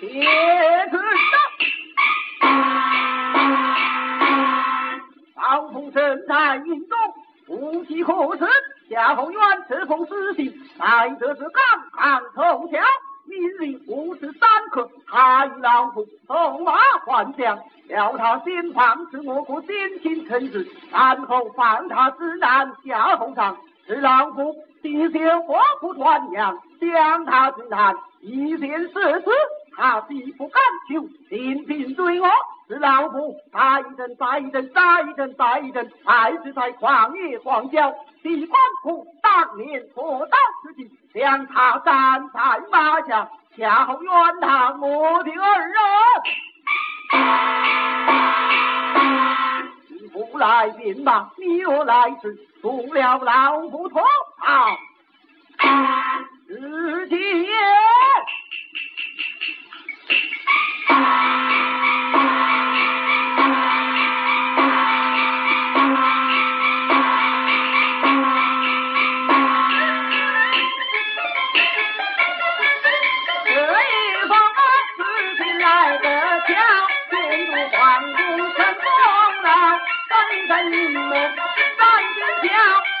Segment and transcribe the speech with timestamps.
[0.00, 0.08] 铁
[0.92, 0.98] 子
[2.38, 2.50] 上，
[5.34, 6.96] 方从正在营中，
[7.46, 8.46] 不计可耻，
[8.88, 11.62] 夏侯渊此封死信，来得是刚
[11.92, 12.80] 刚头条，
[13.26, 24.54] 命令五十三刻，他与老夫纵马还将，要他先放止我国先秦臣子，然后放他之难夏侯尚，是老夫。
[24.80, 29.30] 一些活不传扬，将他之难，一线誓死
[29.78, 32.28] 他必不甘求，频频追我。
[32.66, 42.40] 是老夫打一阵，打一阵，打一阵，打一阵，还是在旷野荒郊，地关苦，当年所到之地，将他斩在
[42.72, 45.72] 马下，恰好冤他我的儿
[47.12, 47.14] 啊！
[49.88, 54.02] 你不来便罢，你若来迟，送了老夫脱
[54.38, 54.76] 逃。
[56.48, 57.46] 日今。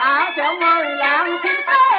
[0.00, 1.89] 大响万狼争锋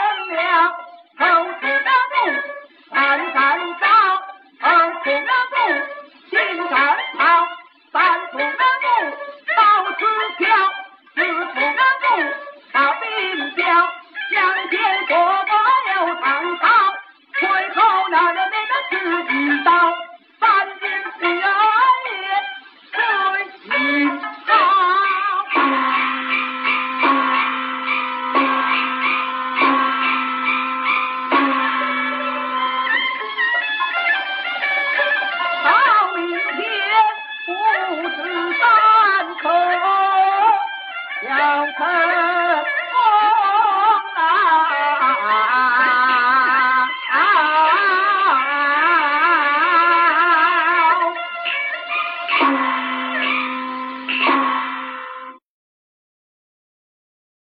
[41.51, 42.40] 小康。